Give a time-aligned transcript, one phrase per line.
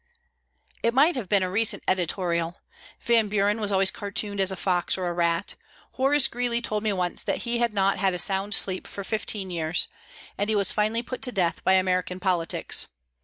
[0.81, 2.57] It might have been a recent editorial.
[3.01, 5.53] Van Buren was always cartooned as a fox or a rat.
[5.91, 9.51] Horace Greeley told me once that he had not had a sound sleep for fifteen
[9.51, 9.87] years,
[10.39, 12.87] and he was finally put to death by American politics.